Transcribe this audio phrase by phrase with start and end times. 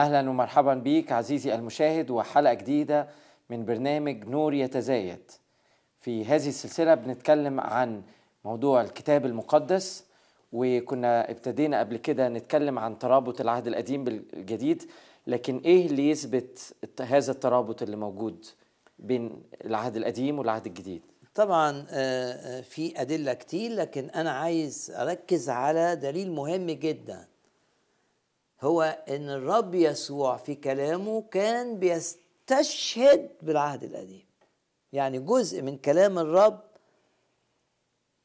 [0.00, 3.08] أهلا ومرحبا بيك عزيزي المشاهد وحلقة جديدة
[3.50, 5.30] من برنامج نور يتزايد.
[5.98, 8.02] في هذه السلسلة بنتكلم عن
[8.44, 10.04] موضوع الكتاب المقدس
[10.52, 14.82] وكنا ابتدينا قبل كده نتكلم عن ترابط العهد القديم بالجديد
[15.26, 18.46] لكن إيه اللي يثبت هذا الترابط اللي موجود
[18.98, 25.50] بين العهد القديم والعهد الجديد؟ طبعا آه، آه، في أدلة كتير لكن أنا عايز أركز
[25.50, 27.29] على دليل مهم جدا.
[28.62, 34.26] هو إن الرب يسوع في كلامه كان بيستشهد بالعهد القديم.
[34.92, 36.60] يعني جزء من كلام الرب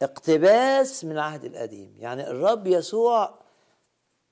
[0.02, 1.94] اقتباس من العهد القديم.
[1.98, 3.34] يعني الرب يسوع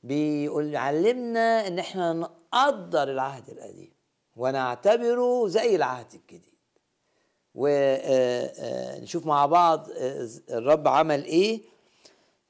[0.02, 3.92] بيقول يعلمنا إن إحنا نقدر العهد القديم
[4.36, 6.54] ونعتبره زي العهد الجديد.
[7.54, 9.88] ونشوف مع بعض
[10.50, 11.62] الرب عمل إيه؟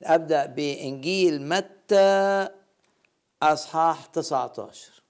[0.03, 2.49] أبدأ بإنجيل متى
[3.53, 5.03] أصحاح 19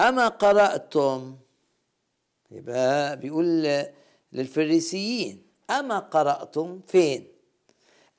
[0.00, 1.36] أما قرأتم
[2.50, 3.68] يبقى بيقول
[4.32, 7.28] للفريسيين أما قرأتم فين؟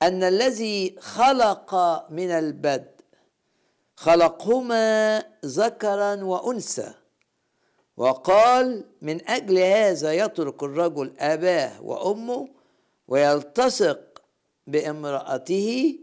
[0.02, 1.76] أن الذي خلق
[2.10, 2.92] من البدء
[3.96, 6.94] خلقهما ذكرا وأنثى.
[7.98, 12.50] وقال من أجل هذا يترك الرجل أباه وأمه
[13.08, 14.22] ويلتصق
[14.68, 16.00] بامرأته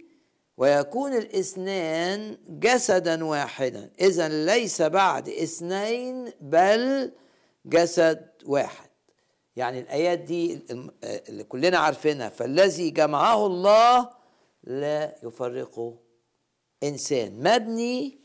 [0.59, 3.91] ويكون الاثنان جسدا واحدا.
[4.01, 7.13] اذا ليس بعد اثنين بل
[7.67, 8.89] جسد واحد.
[9.57, 10.61] يعني الآيات دي
[11.03, 12.29] اللي كلنا عارفينها.
[12.29, 14.11] فالذي جمعه الله
[14.65, 15.95] لا يفرقه
[16.83, 17.33] إنسان.
[17.43, 18.19] مبني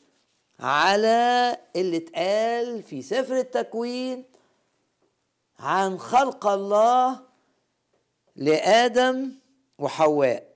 [0.59, 4.25] على اللي اتقال في سفر التكوين
[5.59, 7.19] عن خلق الله
[8.35, 9.31] لآدم
[9.79, 10.53] وحواء.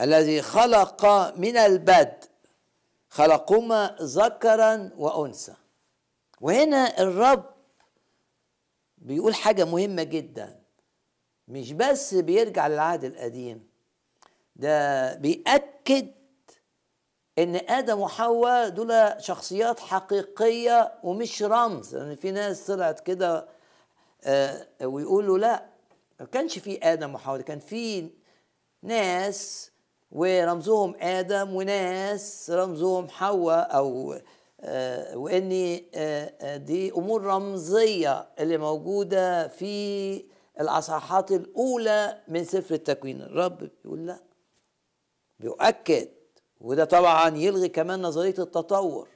[0.00, 2.18] الذي خلق من البدء
[3.08, 5.54] خلقهما ذكرا وأنثى.
[6.40, 7.44] وهنا الرب
[8.98, 10.60] بيقول حاجة مهمة جدا.
[11.48, 13.68] مش بس بيرجع للعهد القديم
[14.56, 16.08] ده بيأكد
[17.38, 21.94] إن آدم وحواء دول شخصيات حقيقية ومش رمز.
[21.94, 23.48] لأن يعني في ناس طلعت كده
[24.24, 25.66] آه ويقولوا لا
[26.20, 28.10] ما كانش في آدم وحواء كان في
[28.82, 29.70] ناس
[30.12, 34.16] ورمزهم آدم وناس رمزهم حواء أو
[34.60, 40.24] آه وإن آه دي أمور رمزية اللي موجودة في
[40.60, 43.22] الأصحاحات الأولى من سفر التكوين.
[43.22, 44.18] الرب بيقول لا.
[45.40, 46.08] بيؤكد.
[46.60, 49.08] وده طبعا يلغي كمان نظرية التطور.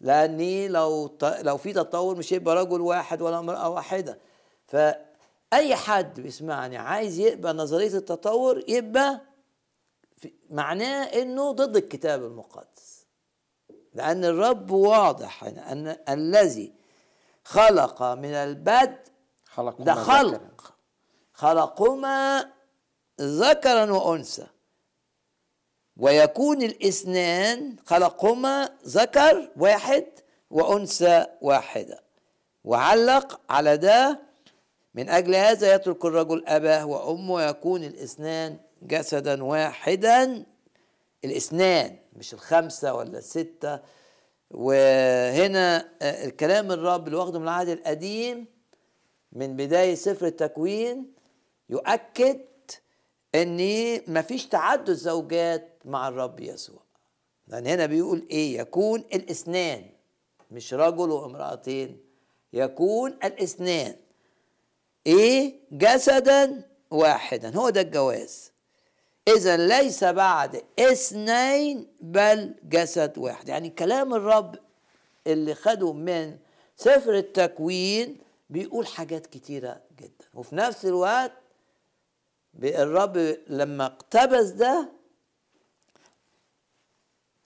[0.00, 4.18] لأن لو لو في تطور مش هيبقى رجل واحد ولا امرأة واحدة.
[4.66, 9.20] فأي حد بيسمعني عايز يبقى نظرية التطور يبقى
[10.50, 13.06] معناه إنه ضد الكتاب المقدس.
[13.94, 16.72] لأن الرب واضح أن الذي
[17.44, 18.98] خلق من البدء
[19.44, 20.74] خلق ده خلق.
[21.32, 22.50] خلقهما
[23.20, 24.46] ذكرا وأنثى.
[25.96, 30.06] ويكون الاثنان خلقهما ذكر واحد
[30.50, 32.02] وأنثى واحدة.
[32.64, 34.20] وعلق على ده
[34.94, 40.46] من أجل هذا يترك الرجل أباه وأمه ويكون الاثنان جسدا واحدا
[41.24, 43.80] الاثنان مش الخمسة ولا الستة.
[44.50, 48.46] وهنا الكلام الرب اللي واخده من العهد القديم
[49.32, 51.12] من بداية سفر التكوين
[51.70, 52.40] يؤكد
[53.34, 53.60] إن
[54.08, 56.82] مفيش تعدد زوجات مع الرب يسوع.
[57.48, 59.84] لأن هنا بيقول إيه؟ يكون الاثنان
[60.50, 62.00] مش رجل وامرأتين
[62.52, 63.96] يكون الاثنان
[65.06, 67.56] إيه؟ جسدا واحدا.
[67.56, 68.52] هو ده الجواز.
[69.28, 73.48] إذا ليس بعد اثنين بل جسد واحد.
[73.48, 74.56] يعني كلام الرب
[75.26, 76.38] اللي خده من
[76.76, 78.18] سفر التكوين
[78.50, 80.24] بيقول حاجات كتيرة جدا.
[80.34, 81.32] وفي نفس الوقت
[82.64, 83.16] الرب
[83.48, 84.92] لما اقتبس ده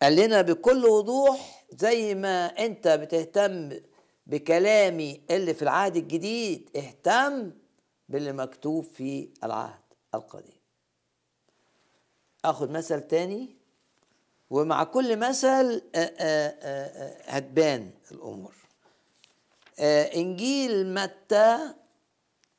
[0.03, 3.71] قال لنا بكل وضوح زي ما أنت بتهتم
[4.27, 7.51] بكلامي اللي في العهد الجديد اهتم
[8.09, 9.81] باللي مكتوب في العهد
[10.15, 10.60] القديم.
[12.45, 13.57] آخد مثل تاني
[14.51, 15.83] ومع كل مثل
[17.27, 18.55] هتبان الأمور.
[20.15, 21.59] إنجيل متى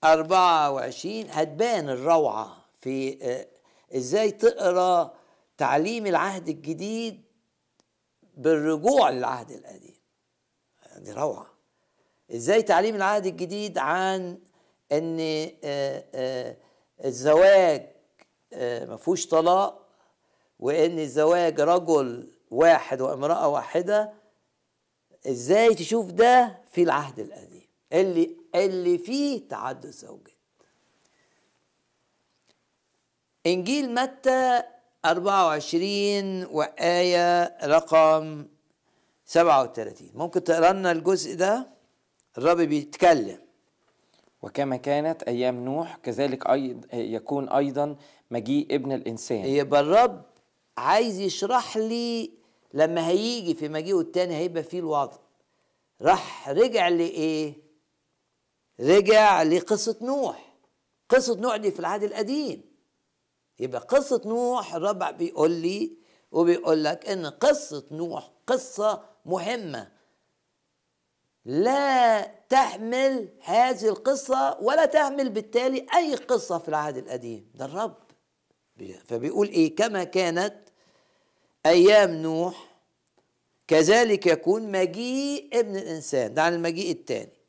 [0.04, 3.18] 24 هتبان الروعة في
[3.96, 5.14] إزاي تقرأ
[5.58, 7.22] تعليم العهد الجديد
[8.38, 9.96] بالرجوع للعهد القديم.
[10.98, 11.48] دي روعة.
[12.32, 14.40] إزاي تعليم العهد الجديد عن
[14.92, 15.18] إن
[17.06, 17.91] الزواج
[18.54, 19.88] ما فيهوش طلاق
[20.60, 24.14] وإن الزواج رجل واحد وامرأة واحدة
[25.28, 30.32] إزاي تشوف ده في العهد القديم؟ اللي اللي فيه تعدد زوجات.
[33.48, 34.64] إنجيل متى
[35.06, 38.46] 24 وآية رقم
[39.26, 41.68] 37 ممكن تقرأ لنا الجزء ده؟
[42.38, 43.40] الرب بيتكلم.
[44.42, 46.44] وكما كانت أيام نوح كذلك
[46.94, 47.96] يكون أيضا
[48.32, 49.46] مجيء ابن الإنسان.
[49.46, 50.22] يبقى الرب
[50.78, 52.32] عايز يشرح لي
[52.74, 55.18] لما هيجي في مجيئه التاني هيبقى فيه الوضع.
[56.02, 57.54] راح رجع لإيه؟
[58.80, 60.56] رجع لقصة نوح.
[61.10, 62.62] قصة نوح دي في العهد القديم.
[63.60, 65.98] يبقى قصة نوح الرب بيقول لي
[66.32, 69.92] وبيقول لك إن قصة نوح قصة مهمة.
[71.46, 77.52] لا تحمل هذه القصة ولا تحمل بالتالي أي قصة في العهد القديم.
[77.56, 77.96] ده الرب.
[79.06, 80.54] فبيقول إيه؟ كما كانت
[81.66, 82.72] أيام نوح
[83.68, 86.34] كذلك يكون مجيء ابن الإنسان.
[86.34, 87.42] ده عن المجيء الثاني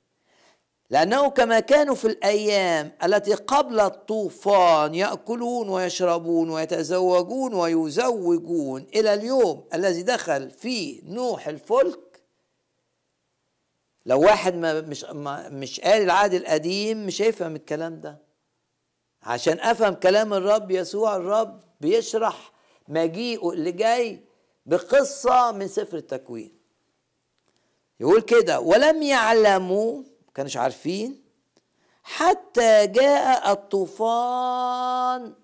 [0.90, 10.02] لأنه كما كانوا في الأيام التي قبل الطوفان يأكلون ويشربون ويتزوجون ويزوجون إلى اليوم الذي
[10.02, 12.22] دخل فيه نوح الفلك
[14.06, 18.18] لو واحد ما مش ما مش قاري العهد القديم مش هيفهم الكلام ده.
[19.22, 22.52] عشان أفهم كلام الرب يسوع الرب بيشرح
[22.88, 24.24] مجيئه اللي جاي
[24.66, 26.52] بقصة من سفر التكوين.
[28.00, 30.02] يقول كده ولم يعلموا
[30.34, 31.22] كانش عارفين
[32.02, 35.34] حتى جاء الطوفان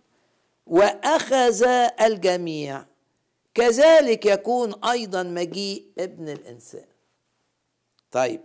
[0.66, 1.62] وأخذ
[2.00, 2.84] الجميع
[3.54, 6.86] كذلك يكون أيضا مجيء ابن الإنسان.
[8.12, 8.40] طيب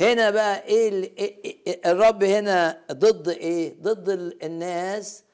[0.00, 5.24] هنا بقى إيه, ال- إيه, إيه الرب هنا ضد إيه؟ ضد ال- الناس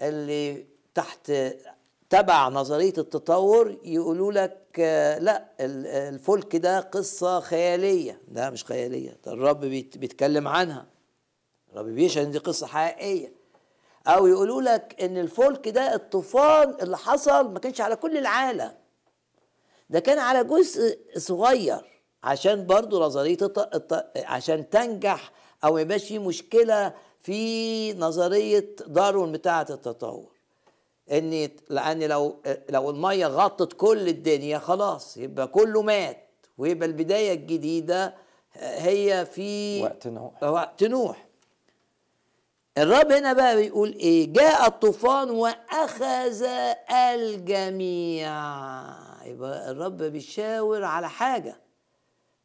[0.00, 1.32] اللي تحت
[2.10, 8.20] تبع نظرية التطور يقولوا لك آه، لا ال- الفلك ده قصة خيالية.
[8.28, 10.86] ده مش خيالية ده الرب بيت- بيتكلم عنها.
[11.72, 13.32] الرب بيشهد إن دي قصة حقيقية.
[14.06, 18.72] أو يقولوا لك إن الفلك ده الطوفان اللي حصل ما كانش على كل العالم
[19.90, 21.95] ده كان على جزء صغير.
[22.26, 23.36] عشان برضو نظرية.
[24.16, 25.30] عشان تنجح
[25.64, 30.32] أو ما يبقاش في مشكلة في نظرية داروين بتاعة التطور.
[31.12, 32.36] إن لأن لو
[32.68, 36.16] لو المية غطت كل الدنيا خلاص يبقى كله مات
[36.58, 38.14] ويبقى البداية الجديدة
[38.54, 40.42] هي في وقت نوح.
[40.42, 41.26] وقت نوح.
[42.78, 46.42] الرب هنا بقى بيقول إيه؟ جاء الطوفان وأخذ
[46.92, 48.32] الجميع.
[49.24, 51.56] يبقى الرب بيشاور على حاجة.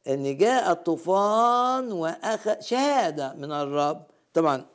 [0.08, 4.04] إن جاء الطوفان وأخذ شهادة من الرب.
[4.34, 4.66] طبعا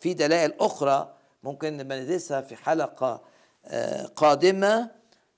[0.00, 3.22] في دلائل أخرى ممكن نبقى ندرسها في حلقة
[3.66, 4.90] آه، قادمة.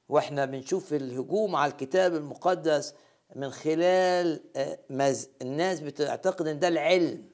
[0.09, 2.95] وإحنا بنشوف الهجوم على الكتاب المقدس
[3.37, 7.25] من خلال آه، مز- الناس بتعتقد إن ده العلم.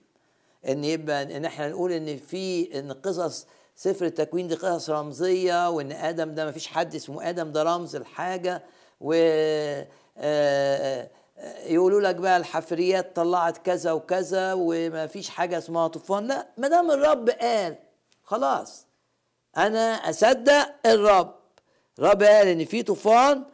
[0.68, 5.92] إن يبقى إن إحنا نقول إن في إن قصص سفر التكوين دي قصص رمزية وإن
[5.92, 8.62] آدم ده ما فيش حد اسمه آدم ده رمز الحاجة
[9.00, 9.86] و آه،
[10.18, 11.10] آه،
[11.66, 16.26] يقولوا لك بقى الحفريات طلعت كذا وكذا وما فيش حاجة اسمها طوفان.
[16.26, 17.76] لا ما دام الرب قال
[18.22, 18.86] خلاص.
[19.56, 21.34] أنا أصدق الرب.
[21.98, 23.44] الرب قال إن في طوفان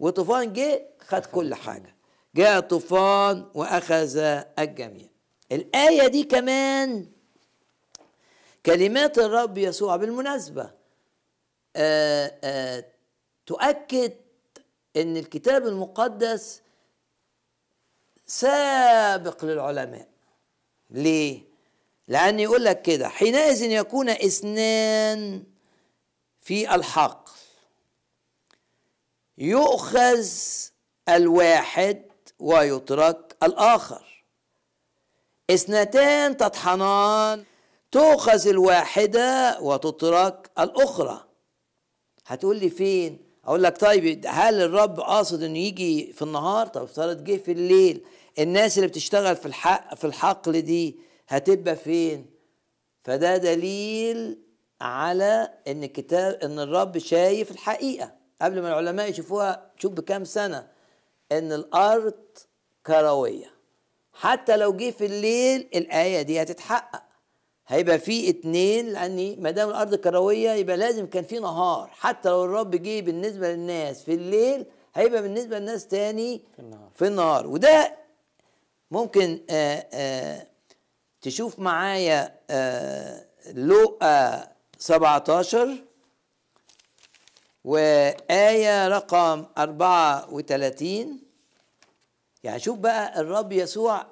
[0.00, 1.96] وطوفان جه خد كل حاجة.
[2.34, 4.18] جاء طوفان وأخذ
[4.58, 5.08] الجميع.
[5.52, 7.06] الآية دي كمان
[8.66, 10.70] كلمات الرب يسوع بالمناسبة.
[11.76, 12.84] آآ آآ
[13.46, 14.12] تؤكد
[14.96, 16.62] إن الكتاب المقدس
[18.30, 20.08] سابق للعلماء.
[20.90, 21.42] ليه؟
[22.08, 25.44] لأن يقول لك كده حينئذ يكون اثنان
[26.38, 27.28] في الحق.
[29.38, 30.26] يؤخذ
[31.08, 32.02] الواحد
[32.38, 34.24] ويترك الآخر.
[35.50, 37.44] اثنتان تطحنان
[37.90, 41.24] تؤخذ الواحدة وتترك الأخرى.
[42.26, 47.24] هتقول لي فين؟ أقول لك طيب هل الرب قاصد إنه يجي في النهار؟ طب افترض
[47.24, 48.04] جه في الليل.
[48.38, 50.96] الناس اللي بتشتغل في الحق في الحقل دي
[51.28, 52.26] هتبقى فين؟
[53.02, 54.38] فده دليل
[54.80, 58.12] على إن الكتاب إن الرب شايف الحقيقة.
[58.42, 60.68] قبل ما العلماء يشوفوها شوف بكام سنة.
[61.32, 62.14] إن الأرض
[62.86, 63.50] كروية.
[64.12, 67.02] حتى لو جه في الليل الآية دي هتتحقق.
[67.66, 71.90] هيبقى في اتنين لأن ما دام الأرض كروية يبقى لازم كان في نهار.
[71.92, 76.90] حتى لو الرب جه بالنسبة للناس في الليل هيبقى بالنسبة للناس تاني في النهار.
[76.94, 77.46] في النهار.
[77.46, 77.99] وده
[78.90, 80.46] ممكن آآ آآ
[81.22, 85.84] تشوف معايا آه، لوقا 17
[87.64, 91.20] وآية رقم 34
[92.44, 94.06] يعني شوف بقى الرب يسوع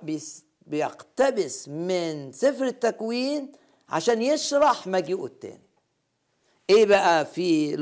[0.67, 3.53] بيقتبس من سفر التكوين
[3.89, 5.61] عشان يشرح مجيئه التاني.
[6.71, 7.75] إيه بقى في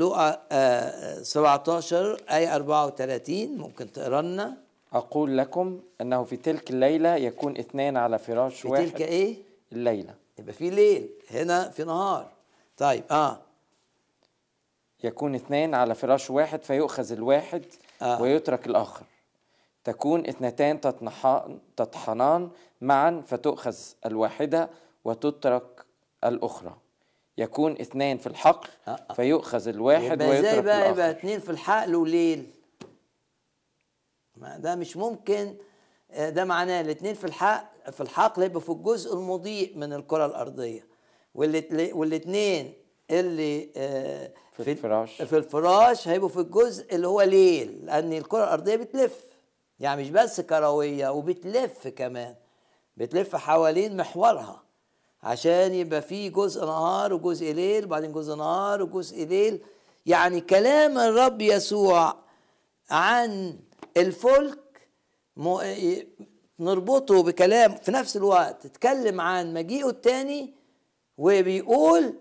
[0.51, 4.57] آه، 17 آية 34 ممكن تقرأ لنا.
[4.93, 8.85] أقول لكم أنه في تلك الليلة يكون اثنان على فراش في واحد.
[8.85, 9.37] تلك إيه؟
[9.71, 10.15] الليلة.
[10.39, 11.09] يبقى في ليل.
[11.31, 12.31] هنا في نهار.
[12.77, 13.41] طيب آه.
[15.03, 17.65] يكون اثنان على فراش واحد فيؤخذ الواحد
[18.01, 18.21] آه.
[18.21, 19.05] ويترك الآخر.
[19.83, 20.81] تكون اثنتان
[21.75, 22.49] تطحنان
[22.81, 23.75] معا فتؤخذ
[24.05, 24.69] الواحدة
[25.05, 25.85] وتترك
[26.23, 26.77] الأخرى.
[27.37, 29.13] يكون اثنان في الحقل آه، آه.
[29.13, 31.19] فيؤخذ الواحد يبقى إزاي ويترك بقى؟ يبقى الآخر.
[31.19, 32.45] اتنين في الحقل وليل.
[34.41, 35.55] ده مش ممكن
[36.11, 40.87] آه، ده معناه الاتنين في الحق في الحقل يبقى في الجزء المضيء من الكرة الأرضية.
[41.35, 42.73] والات- والاتنين
[43.11, 45.21] اللي آه، في الفراش.
[45.21, 49.23] في الفراش هيبقوا في الجزء اللي هو ليل لأن الكرة الأرضية بتلف.
[49.79, 52.35] يعني مش بس كروية وبتلف كمان.
[52.97, 54.63] بتلف حوالين محورها.
[55.23, 59.61] عشان يبقى في جزء نهار وجزء ليل وبعدين جزء نهار وجزء ليل.
[60.05, 62.15] يعني كلام الرب يسوع
[62.89, 63.59] عن
[63.97, 64.59] الفلك
[66.59, 70.53] نربطه بكلام في نفس الوقت اتكلم عن مجيئه التاني
[71.17, 72.13] وبيقول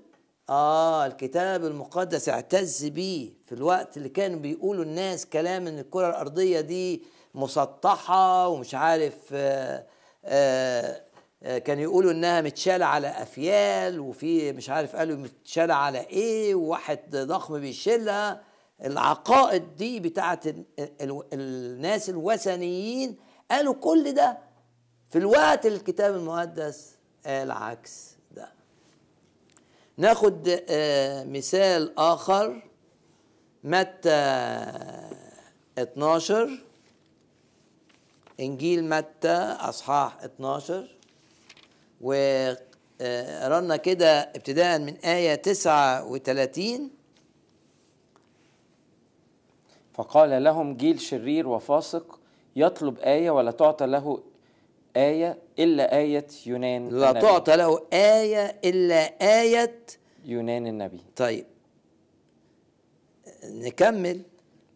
[0.50, 6.60] آه الكتاب المقدس اعتز بيه في الوقت اللي كانوا بيقولوا الناس كلام إن الكرة الأرضية
[6.60, 7.02] دي
[7.34, 9.86] مسطحة ومش عارف آه
[10.24, 11.02] آه
[11.42, 17.16] آه، كانوا يقولوا إنها متشالة على أفيال وفي مش عارف قالوا متشالة على إيه وواحد
[17.16, 18.40] ضخم بيشيلها.
[18.84, 20.00] العقائد دي
[21.00, 23.16] ال- الناس الوثنيين
[23.50, 24.38] قالوا كل ده
[25.10, 26.94] في الوقت الكتاب المقدس
[27.26, 28.48] قال عكس ده.
[29.96, 32.62] ناخد آه، مثال آخر.
[33.64, 34.10] متى
[35.78, 36.58] 12
[38.40, 40.96] إنجيل متى؟ أصحاح 12
[42.00, 46.90] وقرأنا كده ابتداء من آية 39
[49.96, 52.18] فقال لهم جيل شرير وفاسق
[52.56, 54.22] يطلب آية ولا تعطى له
[54.96, 57.20] آية إلا آية يونان لا النبي.
[57.26, 59.02] تعطى له آية إلا
[59.40, 59.78] آية
[60.24, 61.00] يونان النبي.
[61.16, 61.46] طيب.
[63.44, 64.20] نكمل.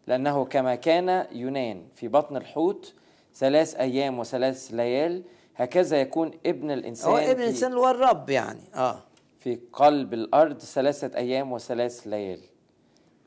[0.07, 2.93] لأنه كما كان يونان في بطن الحوت
[3.35, 5.23] ثلاث أيام وثلاث ليال
[5.55, 8.61] هكذا يكون ابن الإنسان هو ابن الإنسان هو الرب يعني.
[8.75, 8.99] آه.
[9.39, 12.39] في قلب الأرض ثلاثة أيام وثلاث ليال.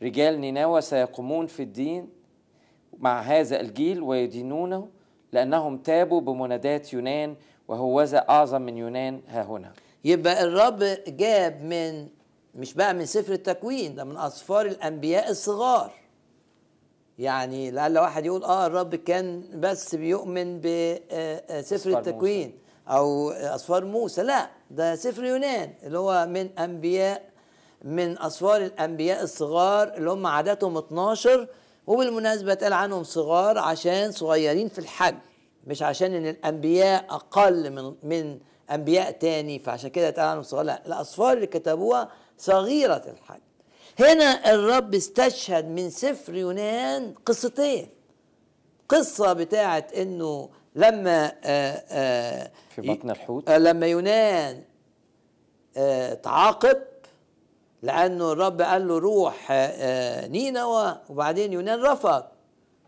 [0.02, 2.08] رجال نينوى سيقومون في الدين
[2.98, 4.88] مع هذا الجيل ويدينونه
[5.32, 7.36] لأنهم تابوا بمنادات يونان
[7.68, 9.72] وهوذا أعظم من يونان ها هنا.
[10.04, 12.08] يبقى الرب جاب من
[12.54, 15.92] مش بقى من سفر التكوين ده من أسفار الأنبياء الصغار.
[17.18, 22.58] يعني لعل واحد يقول آه الرب كان بس بيؤمن بسفر أسفار التكوين
[22.88, 24.22] أو اسفار موسى.
[24.22, 27.33] لا ده سفر يونان اللي هو من أنبياء
[27.84, 31.48] من اسفار الأنبياء الصغار اللي هم عددهم 12
[31.86, 35.18] وبالمناسبة اتقال عنهم صغار عشان صغيرين في الحجم
[35.66, 38.38] مش عشان إن الأنبياء أقل من من
[38.70, 43.40] أنبياء تاني فعشان كده اتقال عنهم صغار لا الاسفار اللي كتبوها صغيرة الحجم
[44.00, 47.88] هنا الرب استشهد من سفر يونان قصتين
[48.88, 53.48] قصة بتاعت إنه لما آآ آآ في بطن الحوت.
[53.50, 54.62] آه، لما يونان
[55.76, 56.76] آه، تعاقب
[57.88, 62.24] لأنه الرب قال له روح آه، آه، نينوى وبعدين يونان رفض.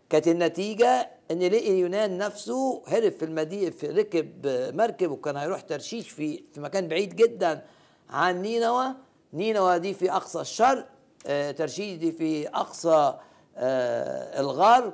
[0.09, 6.09] كانت النتيجة إن لقي يونان نفسه هرب في المدينة في ركب مركب وكان هيروح ترشيش
[6.09, 7.61] في في مكان بعيد جدا
[8.09, 8.85] عن نينوى
[9.33, 10.87] نينوى دي في أقصى الشرق
[11.27, 13.13] آه، ترشيش دي في أقصى
[13.57, 14.93] آه، الغرب.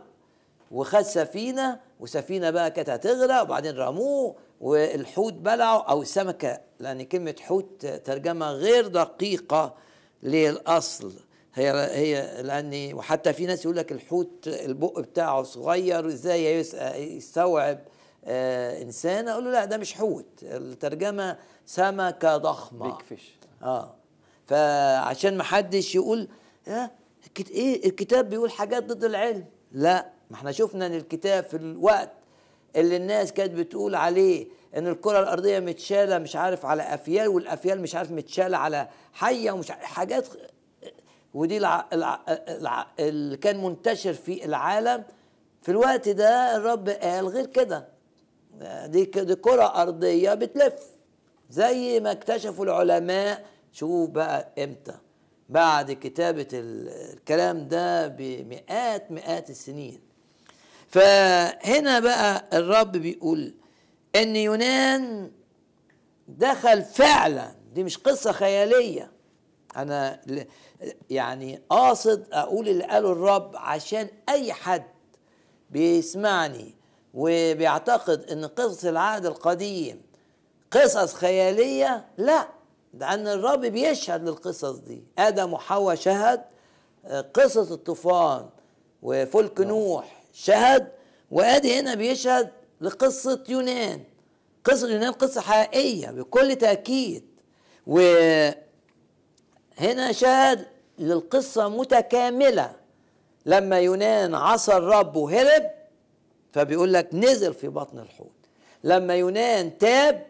[0.72, 7.86] وخد سفينة وسفينة بقى كانت هتغرق وبعدين رموه والحوت بلعه أو السمكة لأن كلمة حوت
[7.86, 9.74] ترجمة غير دقيقة.
[10.24, 11.14] للأصل
[11.54, 17.80] هي هي لأن وحتى في ناس يقول لك الحوت البق بتاعه صغير إزاي يس- يستوعب
[18.26, 23.96] آه إنسان؟ أقول له لا ده مش حوت الترجمة سمكة ضخمة بيج فيش آه.
[24.48, 26.28] فعشان ما حدش يقول
[27.28, 29.46] الكت- إيه الكتاب بيقول حاجات ضد العلم.
[29.72, 32.12] لا ما إحنا شفنا إن الكتاب في الوقت
[32.76, 37.96] اللي الناس كانت بتقول عليه إن الكرة الأرضية متشالة مش عارف على أفيال والأفيال مش
[37.96, 40.28] عارف متشالة على حية ومش عارف حاجات
[41.34, 41.86] ودي الع...
[41.94, 42.20] الع...
[42.30, 42.88] الع...
[43.00, 45.04] اللي كان منتشر في العالم.
[45.62, 47.88] في الوقت ده الرب قال غير كده.
[48.86, 50.74] دي دي كرة أرضية بتلف
[51.50, 53.46] زي ما اكتشفوا العلماء.
[53.72, 54.94] شوف بقى إمتى.
[55.50, 60.00] بعد كتابة ال- الكلام ده بمئات مئات السنين.
[60.90, 63.54] فهنا بقى الرب بيقول
[64.16, 65.32] إن يونان
[66.28, 69.12] دخل فعلا دي مش قصة خيالية.
[69.76, 70.22] أنا
[71.10, 74.84] يعني قاصد أقول اللي قاله الرب عشان أي حد
[75.70, 76.76] بيسمعني
[77.14, 80.02] وبيعتقد إن قصص العهد القديم
[80.72, 82.48] قصص خيالية لا.
[82.94, 85.04] لأن الرب بيشهد للقصص دي.
[85.18, 86.42] آدم وحواء شهد
[87.34, 88.50] قصة الطوفان
[89.02, 90.92] وفلك نوح شهد
[91.32, 92.52] وآدي هنا بيشهد
[92.84, 94.04] لقصة يونان.
[94.64, 97.24] قصة يونان قصة حقيقية بكل تأكيد.
[97.88, 98.56] وهنا
[100.12, 100.66] شهد
[101.00, 102.76] للقصة متكاملة.
[103.46, 105.64] لما يونان عصى الرب وهرب
[106.52, 108.32] فبيقول لك نزل في بطن الحوت.
[108.84, 110.26] لما يونان تاب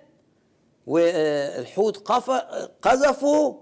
[0.88, 2.07] والحوت
[2.81, 3.60] قذفه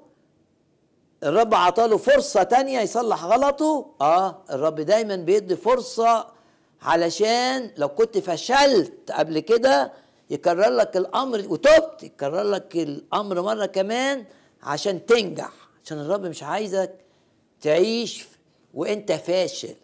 [1.24, 3.95] الرب عطاله فرصة تانية يصلح غلطه.
[4.01, 6.40] آه الرب دايما بيدي فرصة
[6.81, 9.93] علشان لو كنت فشلت قبل كده
[10.29, 14.25] يكرر لك الأمر وتبت يكرر لك الأمر مرة كمان
[14.63, 15.51] عشان تنجح
[15.85, 16.95] عشان الرب مش عايزك
[17.61, 18.25] تعيش
[18.74, 19.75] وأنت فاشل.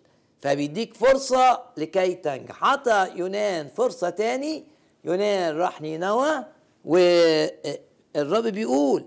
[0.42, 2.64] فبيديك فرصة لكي تنجح.
[2.64, 4.64] عطى يونان فرصة تاني
[5.04, 6.46] يونان راح نينوى
[6.86, 9.06] والرب بيقول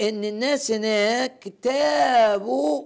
[0.00, 2.84] إن الناس هناك تابوا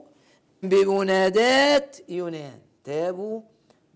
[0.62, 2.58] بمنادات يونان.
[2.84, 3.40] تابوا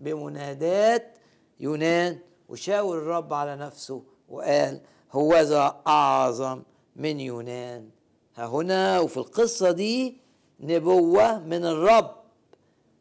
[0.01, 1.19] بمنادات
[1.61, 4.81] يونان وشاور الرب على نفسه وقال
[5.13, 6.63] هوذا أعظم
[6.97, 7.91] من يونان.
[8.37, 10.21] ها هنا وفي القصة دي
[10.61, 12.17] نبوة من الرب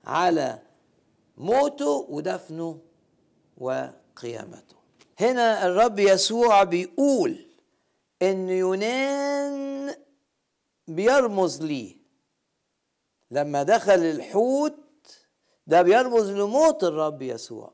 [0.05, 0.59] على
[1.37, 2.79] موته ودفنه
[3.57, 4.75] وقيامته.
[5.19, 7.45] هنا الرب يسوع بيقول
[8.21, 9.95] إن يونان
[10.87, 11.95] بيرمز ليه
[13.31, 14.75] لما دخل الحوت
[15.69, 17.71] ده بيرمز لموت الرب يسوع.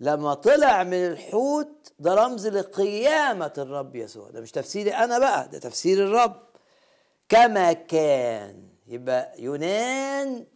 [0.00, 4.30] لما طلع من الحوت ده رمز لقيامة الرب يسوع.
[4.30, 6.42] ده مش تفسيري أنا بقى ده تفسير الرب.
[7.28, 10.46] كما كان يبقى يونان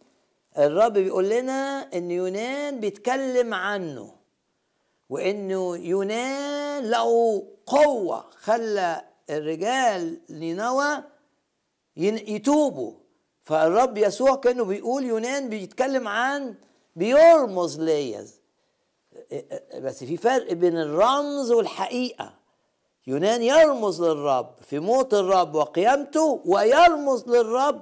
[0.57, 4.15] الرب بيقول لنا إن يونان بيتكلم عنه
[5.09, 11.03] وانه يونان له قوة خلى الرجال نينوى
[11.97, 13.00] ين- يتوبوا.
[13.41, 16.55] فالرب يسوع كأنه بيقول يونان بيتكلم عن
[16.95, 18.27] بيرمز ليا
[19.75, 22.33] بس في فرق بين الرمز والحقيقة.
[23.07, 27.81] يونان يرمز للرب في موت الرب وقيامته ويرمز للرب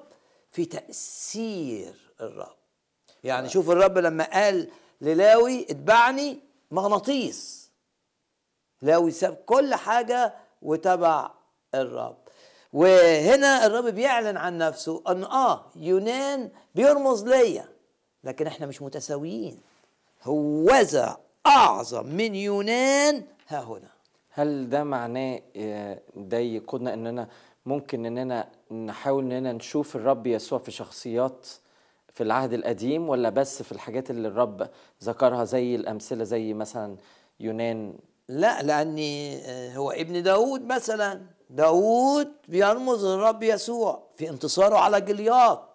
[0.52, 2.56] في تأثير الرب.
[3.24, 4.70] يعني شوف الرب لما قال
[5.02, 6.40] للاوي اتبعني
[6.72, 7.72] مغناطيس
[8.82, 11.32] لاوي ساب كل حاجة وتبع
[11.76, 12.18] الرب.
[12.74, 17.66] وهنا الرب بيعلن عن نفسه أن آه يونان بيرمز ليا
[18.24, 19.60] لكن إحنا مش متساويين.
[20.24, 23.90] هوذا أعظم من يونان ها هنا.
[24.30, 27.28] هل ده معناه آه، ده يقودنا إننا
[27.66, 31.48] ممكن إننا نحاول إننا نشوف الرب يسوع في شخصيات
[32.14, 34.70] في العهد القديم ولا بس في الحاجات اللي الرب
[35.04, 36.96] ذكرها زي الأمثلة زي مثلا
[37.40, 37.94] يونان؟
[38.28, 41.22] لا لأني آه، هو ابن داود مثلا.
[41.50, 45.70] داود بيرمز للرب يسوع في انتصاره على جلياط.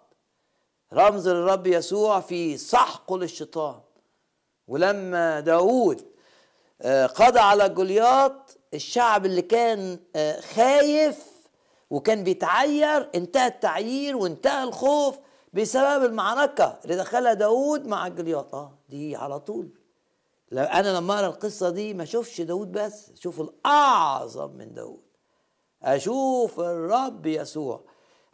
[0.93, 3.79] رمز للرب يسوع في سحقه للشيطان.
[4.67, 6.05] ولما داود
[6.81, 11.25] آه، قضى على جولياط الشعب اللي كان آه، خايف
[11.89, 15.15] وكان بيتعير انتهى التعيير وانتهى الخوف
[15.53, 19.69] بسبب المعركة اللي دخلها داود مع جولياط آه دي على طول.
[20.51, 25.04] لو أنا لما أقرأ القصة دي ما أشوفش داود بس أشوف الأعظم من داود
[25.85, 27.81] أشوف الرب يسوع.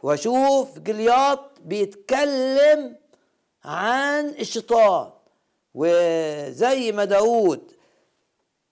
[0.02, 2.96] وأشوف جلياط بيتكلم
[3.64, 5.10] عن الشيطان.
[5.74, 7.72] وزي ما داود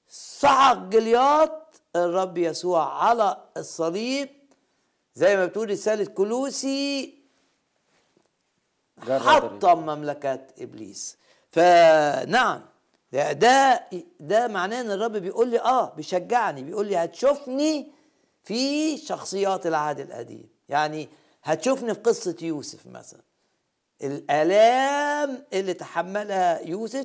[0.09, 4.29] صعق جلياط الرب يسوع على الصليب.
[5.15, 7.15] زي ما بتقول رسالة كلوسي
[9.09, 11.17] حطم مملكة إبليس.
[11.51, 12.63] فنعم
[13.13, 13.89] ده ده
[14.21, 17.93] ده معناه إن الرب بيقول لي آه بيشجعني بيقول لي هتشوفني
[18.45, 20.49] في شخصيات العهد القديم.
[20.69, 21.09] يعني
[21.43, 23.21] هتشوفني في قصة يوسف مثلا.
[24.03, 27.05] الآلام اللي تحملها يوسف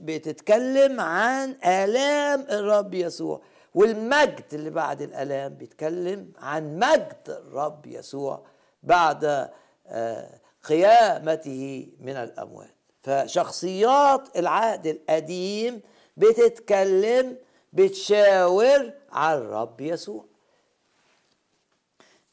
[0.00, 3.40] بتتكلم عن آلام الرب يسوع.
[3.74, 8.46] والمجد اللي بعد الآلام بيتكلم عن مجد الرب يسوع
[8.82, 9.50] بعد
[9.86, 12.74] آه، قيامته من الأموات.
[13.02, 15.80] فشخصيات العهد القديم
[16.16, 17.36] بتتكلم
[17.72, 20.24] بتشاور عن الرب يسوع.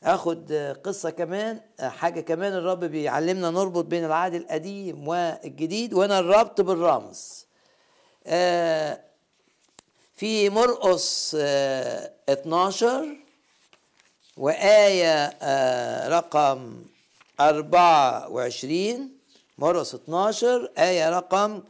[0.04, 7.46] آخد قصة كمان حاجة كمان الرب بيعلمنا نربط بين العهد القديم والجديد وأنا الربط بالرمز.
[8.28, 9.02] آه،
[10.16, 13.18] في مرقس آه، 12
[14.38, 16.86] وآية آه، رقم
[17.40, 19.18] 24
[19.58, 21.64] مرقس 12 آية رقم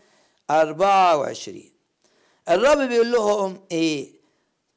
[0.51, 1.71] 24
[2.49, 4.11] الرب بيقول لهم إيه؟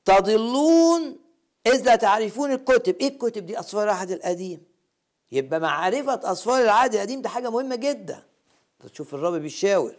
[0.05, 1.19] تضلون
[1.67, 2.97] إذ لا تعرفون الكتب.
[3.01, 4.65] إيه الكتب دي؟ أسفار العهد القديم
[5.33, 8.23] يبقى معرفة أسفار العهد القديم ده حاجة مهمة جدا.
[8.93, 9.95] تشوف الرب بيشاور.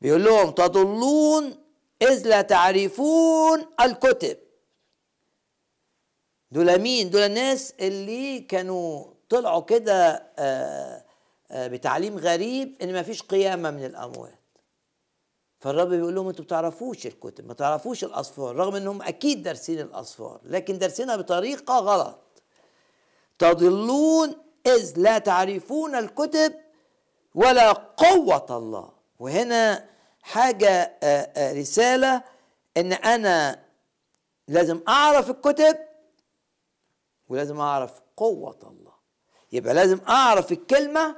[0.00, 1.54] بيقول لهم تضلون
[2.02, 4.36] إذ لا تعرفون الكتب.
[6.50, 11.04] دول مين؟ دول الناس اللي كانوا طلعوا كده آه،
[11.50, 14.38] آه، بتعليم غريب إن ما فيش قيامة من الأموات.
[15.58, 20.78] فالرب بيقول لهم أنتوا بتعرفوش الكتب ما تعرفوش الأصفار رغم إنهم أكيد دارسين الأصفار لكن
[20.78, 22.18] دارسينها بطريقة غلط.
[23.38, 24.34] تضلون
[24.66, 26.54] إذ لا تعرفون الكتب
[27.34, 28.92] ولا قوة الله.
[29.18, 29.88] وهنا
[30.22, 30.68] حاجة
[31.02, 32.22] آه، آه، رسالة
[32.76, 33.62] إن أنا
[34.48, 35.78] لازم أعرف الكتب
[37.28, 38.92] ولازم أعرف قوة الله.
[39.52, 41.16] يبقى لازم أعرف الكلمة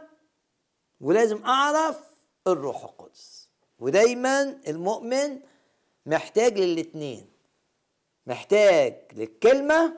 [1.01, 2.01] ولازم أعرف
[2.47, 3.48] الروح القدس.
[3.79, 5.41] ودايما المؤمن
[6.07, 7.27] محتاج للاتنين.
[8.27, 9.97] محتاج للكلمة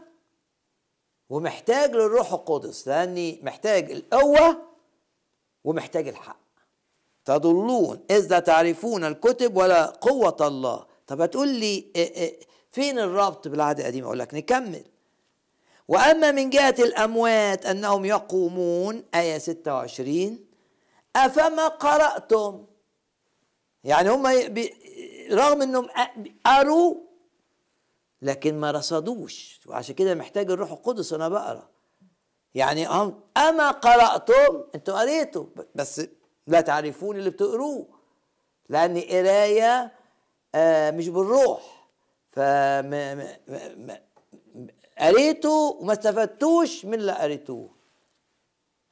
[1.31, 4.63] ومحتاج للروح القدس لأني محتاج القوة
[5.65, 6.41] ومحتاج الحق.
[7.25, 10.87] تضلون إذ لا تعرفون الكتب ولا قوة الله.
[11.07, 12.41] طب هتقول لي إيه إيه
[12.71, 14.85] فين الربط بالعهد القديم؟ أقول لك نكمل.
[15.89, 20.39] وأما من جهة الأموات أنهم يقومون آية 26
[21.17, 22.67] أفما قرأتم؟
[23.85, 24.27] يعني هم
[25.33, 25.89] رغم إنهم
[26.47, 26.95] قروا
[28.23, 29.61] لكن ما رصدوش.
[29.67, 31.69] وعشان كده محتاج الروح القدس وأنا بقرأ.
[32.55, 36.03] يعني هم أما قرأتم أنتوا قريتوا بس
[36.47, 37.89] لا تعرفون اللي بتقروه
[38.69, 39.93] لأن قراية
[40.55, 41.89] آه مش بالروح.
[42.31, 42.41] ف
[44.99, 47.71] قريته وما استفدتوش من اللي قريتوه.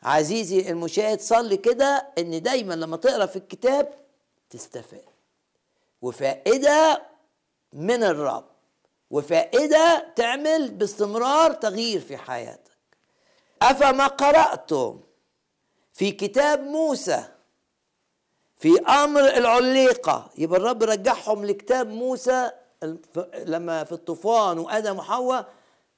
[0.02, 4.07] عزيزي المشاهد صلي كده إن دايما لما تقرأ في الكتاب
[4.50, 5.04] تستفاد.
[6.02, 7.02] وفائدة
[7.72, 8.44] من الرب.
[9.10, 12.78] وفائدة تعمل باستمرار تغيير في حياتك.
[13.62, 15.00] أفما قرأتم
[15.92, 17.24] في كتاب موسى
[18.56, 22.50] في أمر العليقة؟ يبقى الرب رجعهم لكتاب موسى
[23.34, 25.48] لما في الطوفان وأدم وحواء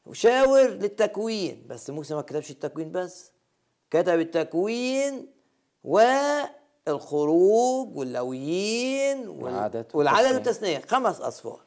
[0.07, 1.67] وشاور للتكوين.
[1.67, 3.33] بس موسى ما كتبش التكوين بس.
[3.91, 5.33] كتب التكوين
[6.92, 11.61] والخروج واللويين والعدد والعدد والتثنية خمس أصفار.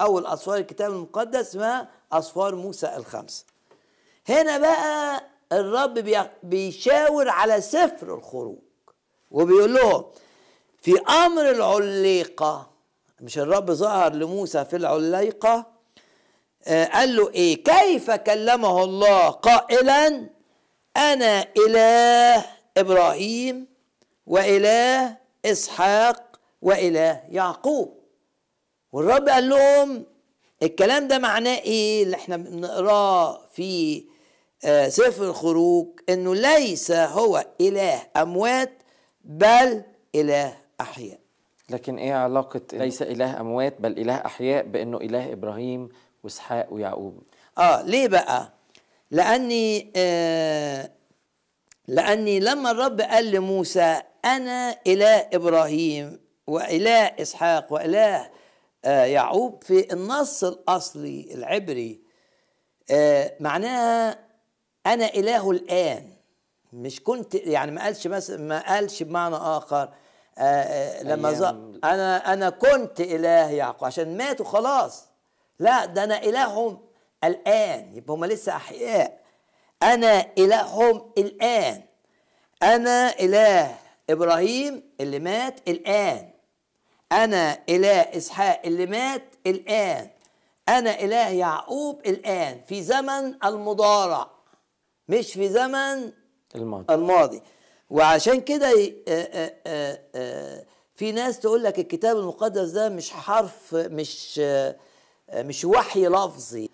[0.00, 3.44] أول أصفار الكتاب المقدس اسمها أصفار موسى الخمسة
[4.28, 8.58] هنا بقى الرب بيشاور على سفر الخروج
[9.30, 10.04] وبيقول لهم
[10.80, 12.70] في أمر العليقة.
[13.20, 15.66] مش الرب ظهر لموسى في العليقة.
[16.66, 20.30] آه قال له إيه؟ كيف كلمه الله قائلا؟
[20.96, 22.44] أنا إله
[22.76, 23.66] إبراهيم
[24.28, 27.98] وإله إسحاق وإله يعقوب.
[28.92, 30.06] والرب قال لهم
[30.62, 34.04] الكلام ده معناه إيه؟ اللي إحنا بنقراه في
[34.64, 38.72] آه سفر الخروج إنه ليس هو إله أموات
[39.24, 39.82] بل
[40.14, 41.18] إله أحياء.
[41.70, 45.88] لكن إيه علاقة ليس إله أموات بل إله أحياء بإنه إله إبراهيم
[46.24, 47.22] وإسحاق ويعقوب؟
[47.58, 48.52] آه ليه بقى؟
[49.10, 50.90] لأني آه
[51.88, 58.30] لأني لما الرب قال لموسى أنا إله إبراهيم وإله إسحاق وإله
[58.84, 62.00] آه يعقوب في النص الأصلي العبري.
[62.90, 64.18] آه معناها
[64.86, 66.12] أنا إله الآن.
[66.72, 69.88] مش كنت يعني ما قالش مثلا ما قالش بمعنى آخر
[70.38, 71.42] آه لما ز...
[71.84, 75.04] أنا أنا كنت إله يعقوب عشان ماتوا خلاص.
[75.58, 76.78] لا ده أنا إلههم
[77.24, 77.96] الآن.
[77.96, 79.18] يبقى هم لسه أحياء.
[79.82, 81.82] أنا إلههم الآن.
[82.62, 83.76] أنا إله
[84.10, 86.30] إبراهيم اللي مات الآن.
[87.12, 90.10] أنا إله إسحاق اللي مات الآن.
[90.68, 92.60] أنا إله يعقوب الآن.
[92.68, 94.30] في زمن المضارع
[95.08, 96.12] مش في زمن
[96.54, 96.94] الماضي.
[96.94, 97.42] الماضي.
[97.90, 98.72] وعشان كده
[100.94, 104.40] في ناس تقول لك الكتاب المقدس ده مش حرف مش
[105.34, 106.70] مش وحي لفظي.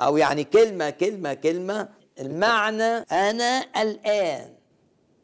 [0.00, 1.88] أو يعني كلمة كلمة كلمة.
[2.20, 4.54] المعنى أنا الآن.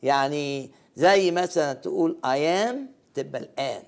[0.03, 3.83] يعني زي مثلا تقول أيام تبقى الان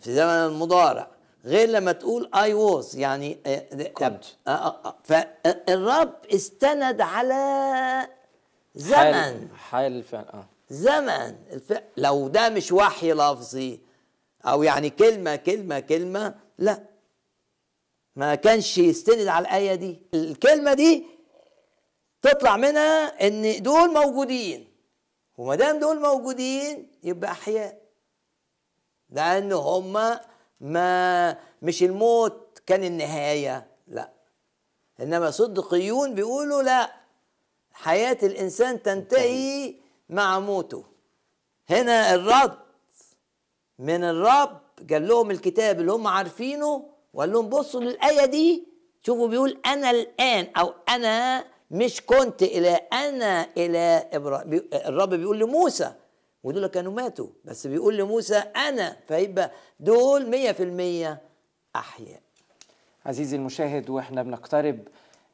[0.00, 1.10] في زمن المضارع.
[1.44, 3.34] غير لما تقول اي ووز يعني
[3.94, 4.24] كنت.
[5.68, 8.08] الرب استند على
[8.74, 9.48] زمن.
[9.56, 10.48] حال فعلا آه.
[10.70, 11.36] زمن.
[11.52, 11.72] الف...
[11.96, 13.80] لو ده مش وحي لفظي
[14.44, 16.84] أو يعني كلمة كلمة كلمة لا.
[18.16, 20.02] ما كانش يستند على الآية دي.
[20.14, 21.06] الكلمة دي
[22.22, 24.67] تطلع منها إن دول موجودين.
[25.38, 27.82] وما دام دول موجودين يبقى أحياء.
[29.10, 30.20] لأن هما
[30.60, 34.12] ما مش الموت كان النهاية لا.
[35.00, 36.92] إنما صدقيون بيقولوا لا.
[37.72, 39.74] حياة الإنسان تنتهي
[40.08, 40.84] مع موته.
[41.70, 42.58] هنا الرد
[43.78, 48.68] من الرب قال لهم الكتاب اللي هم عارفينه وقال لهم بصوا للآية دي
[49.06, 55.92] شوفوا بيقول أنا الآن أو أنا مش كنت إلى أنا إلى إبراهيم الرب بيقول لموسى
[56.44, 59.50] ودول كانوا ماتوا بس بيقول لموسى أنا فيبقى
[59.80, 61.20] دول مية في المية
[61.76, 62.20] أحياء.
[63.06, 64.78] عزيزي المشاهد وإحنا بنقترب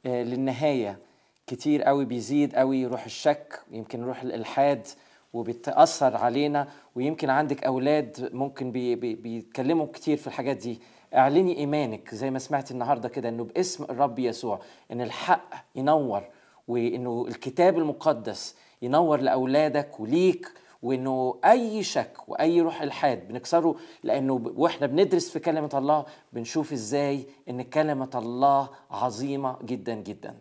[0.07, 0.99] آه، للنهاية.
[1.47, 4.87] كتير قوي بيزيد قوي روح الشك يمكن روح الإلحاد
[5.33, 6.69] وبتأثر علينا.
[6.95, 10.81] ويمكن عندك أولاد ممكن بي بي بيتكلموا كتير في الحاجات دي.
[11.15, 14.61] اعلني ايمانك زي ما سمعت النهارده كده انه باسم الرب يسوع
[14.93, 16.23] إن الحق ينور
[16.69, 24.87] وإنه الكتاب المقدس ينور لأولادك وليك وإنه أي شك وأي روح إلحاد بنكسره لأنه وإحنا
[24.87, 30.37] بندرس في كلمة الله بنشوف إزاي إن كلمة الله عظيمة جدا جدا.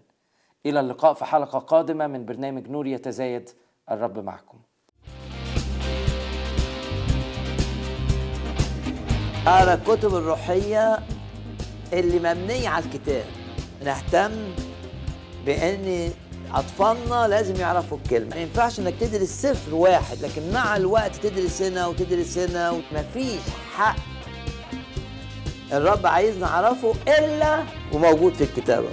[0.66, 3.50] إلى اللقاء في حلقة قادمة من برنامج نور يتزايد
[3.92, 4.58] الرب معكم.
[9.48, 11.00] اقرا الكتب الروحية
[11.94, 13.26] اللي مبنية على الكتاب.
[13.86, 14.32] نهتم
[15.46, 16.12] بإن
[16.54, 18.36] أطفالنا لازم يعرفوا الكلمة.
[18.36, 23.42] ما ينفعش إنك تدرس سفر واحد لكن مع الوقت تدرس هنا وتدرس هنا ومفيش
[23.76, 23.96] حق.
[25.74, 28.84] الرب عايزنا نعرفه إلا وموجود في الكتاب.